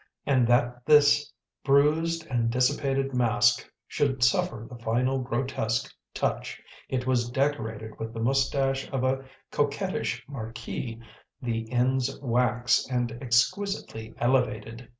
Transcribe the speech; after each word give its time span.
And 0.25 0.47
that 0.47 0.83
this 0.83 1.31
bruised 1.63 2.25
and 2.25 2.49
dissipated 2.49 3.13
mask 3.13 3.69
should 3.87 4.23
suffer 4.23 4.65
the 4.67 4.79
final 4.79 5.19
grotesque 5.19 5.93
touch, 6.15 6.59
it 6.89 7.05
was 7.05 7.29
decorated 7.29 7.99
with 7.99 8.11
the 8.11 8.19
moustache 8.19 8.89
of 8.91 9.03
a 9.03 9.23
coquettish 9.51 10.25
marquis, 10.27 10.99
the 11.39 11.71
ends 11.71 12.17
waxed 12.19 12.89
and 12.89 13.11
exquisitely 13.21 14.15
elevated. 14.17 14.89